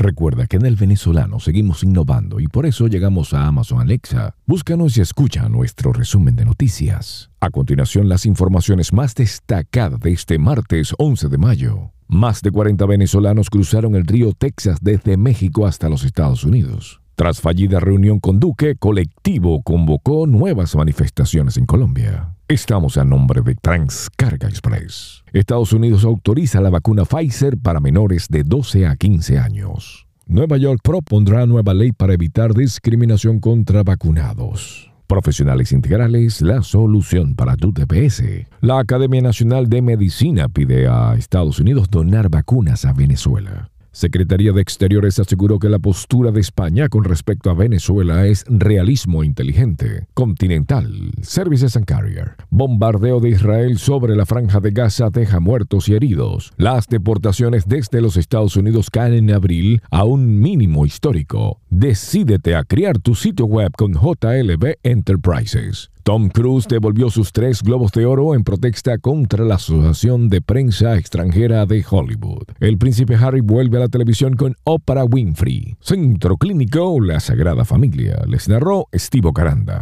Recuerda 0.00 0.46
que 0.46 0.56
en 0.56 0.64
el 0.64 0.76
venezolano 0.76 1.40
seguimos 1.40 1.84
innovando 1.84 2.40
y 2.40 2.46
por 2.46 2.64
eso 2.64 2.86
llegamos 2.86 3.34
a 3.34 3.46
Amazon 3.46 3.82
Alexa. 3.82 4.34
Búscanos 4.46 4.96
y 4.96 5.02
escucha 5.02 5.46
nuestro 5.50 5.92
resumen 5.92 6.36
de 6.36 6.46
noticias. 6.46 7.30
A 7.38 7.50
continuación, 7.50 8.08
las 8.08 8.24
informaciones 8.24 8.94
más 8.94 9.14
destacadas 9.14 10.00
de 10.00 10.12
este 10.12 10.38
martes 10.38 10.94
11 10.96 11.28
de 11.28 11.36
mayo. 11.36 11.92
Más 12.08 12.40
de 12.40 12.50
40 12.50 12.86
venezolanos 12.86 13.50
cruzaron 13.50 13.94
el 13.94 14.06
río 14.06 14.32
Texas 14.32 14.78
desde 14.80 15.18
México 15.18 15.66
hasta 15.66 15.90
los 15.90 16.02
Estados 16.04 16.44
Unidos. 16.44 17.02
Tras 17.14 17.42
fallida 17.42 17.78
reunión 17.78 18.20
con 18.20 18.40
Duque, 18.40 18.76
colectivo 18.76 19.62
convocó 19.62 20.26
nuevas 20.26 20.74
manifestaciones 20.76 21.58
en 21.58 21.66
Colombia. 21.66 22.36
Estamos 22.50 22.98
a 22.98 23.04
nombre 23.04 23.42
de 23.42 23.54
Transcarga 23.54 24.48
Express. 24.48 25.22
Estados 25.32 25.72
Unidos 25.72 26.04
autoriza 26.04 26.60
la 26.60 26.68
vacuna 26.68 27.04
Pfizer 27.04 27.56
para 27.56 27.78
menores 27.78 28.26
de 28.28 28.42
12 28.42 28.88
a 28.88 28.96
15 28.96 29.38
años. 29.38 30.08
Nueva 30.26 30.56
York 30.56 30.80
propondrá 30.82 31.46
nueva 31.46 31.74
ley 31.74 31.92
para 31.92 32.12
evitar 32.12 32.52
discriminación 32.52 33.38
contra 33.38 33.84
vacunados. 33.84 34.90
Profesionales 35.06 35.70
Integrales, 35.70 36.42
la 36.42 36.64
solución 36.64 37.36
para 37.36 37.54
tu 37.54 37.72
TPS. 37.72 38.48
La 38.62 38.80
Academia 38.80 39.22
Nacional 39.22 39.68
de 39.68 39.82
Medicina 39.82 40.48
pide 40.48 40.88
a 40.88 41.14
Estados 41.14 41.60
Unidos 41.60 41.88
donar 41.88 42.30
vacunas 42.30 42.84
a 42.84 42.92
Venezuela. 42.92 43.70
Secretaría 43.92 44.52
de 44.52 44.62
Exteriores 44.62 45.18
aseguró 45.18 45.58
que 45.58 45.68
la 45.68 45.80
postura 45.80 46.30
de 46.30 46.40
España 46.40 46.88
con 46.88 47.02
respecto 47.02 47.50
a 47.50 47.54
Venezuela 47.54 48.26
es 48.26 48.44
realismo 48.48 49.24
inteligente. 49.24 50.06
Continental, 50.14 51.10
Services 51.22 51.76
and 51.76 51.86
Carrier. 51.86 52.36
Bombardeo 52.50 53.18
de 53.18 53.30
Israel 53.30 53.78
sobre 53.78 54.14
la 54.14 54.26
franja 54.26 54.60
de 54.60 54.70
Gaza 54.70 55.10
deja 55.10 55.40
muertos 55.40 55.88
y 55.88 55.94
heridos. 55.94 56.52
Las 56.56 56.86
deportaciones 56.86 57.66
desde 57.66 58.00
los 58.00 58.16
Estados 58.16 58.56
Unidos 58.56 58.90
caen 58.90 59.14
en 59.14 59.30
abril 59.32 59.82
a 59.90 60.04
un 60.04 60.38
mínimo 60.38 60.86
histórico. 60.86 61.60
Decídete 61.80 62.54
a 62.56 62.62
crear 62.62 62.98
tu 62.98 63.14
sitio 63.14 63.46
web 63.46 63.72
con 63.74 63.94
JLB 63.94 64.74
Enterprises. 64.82 65.90
Tom 66.02 66.28
Cruise 66.28 66.66
devolvió 66.68 67.08
sus 67.08 67.32
tres 67.32 67.62
globos 67.62 67.90
de 67.92 68.04
oro 68.04 68.34
en 68.34 68.44
protesta 68.44 68.98
contra 68.98 69.46
la 69.46 69.54
Asociación 69.54 70.28
de 70.28 70.42
Prensa 70.42 70.98
Extranjera 70.98 71.64
de 71.64 71.82
Hollywood. 71.88 72.42
El 72.60 72.76
príncipe 72.76 73.14
Harry 73.14 73.40
vuelve 73.40 73.78
a 73.78 73.80
la 73.80 73.88
televisión 73.88 74.36
con 74.36 74.56
Oprah 74.64 75.04
Winfrey. 75.04 75.78
Centro 75.80 76.36
Clínico 76.36 77.00
La 77.00 77.18
Sagrada 77.18 77.64
Familia. 77.64 78.24
Les 78.26 78.46
narró 78.50 78.86
Estivo 78.92 79.32
Caranda. 79.32 79.78